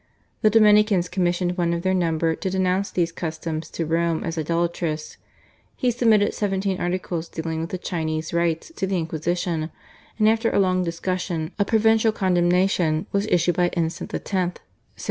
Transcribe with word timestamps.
The 0.41 0.49
Dominicans 0.49 1.07
commissioned 1.09 1.59
one 1.59 1.75
of 1.75 1.83
their 1.83 1.93
number 1.93 2.33
to 2.35 2.49
denounce 2.49 2.89
these 2.89 3.11
customs 3.11 3.69
to 3.69 3.85
Rome 3.85 4.23
as 4.23 4.35
idolatrous. 4.35 5.17
He 5.75 5.91
submitted 5.91 6.33
seventeen 6.33 6.79
articles 6.81 7.29
dealing 7.29 7.61
with 7.61 7.69
the 7.69 7.77
Chinese 7.77 8.33
Rites 8.33 8.71
to 8.77 8.87
the 8.87 8.97
Inquisition, 8.97 9.69
and 10.17 10.27
after 10.27 10.49
a 10.49 10.57
long 10.57 10.83
discussion 10.83 11.51
a 11.59 11.65
provisional 11.65 12.13
condemnation 12.13 13.05
was 13.11 13.27
issued 13.27 13.55
by 13.55 13.67
Innocent 13.77 14.11
X. 14.33 14.61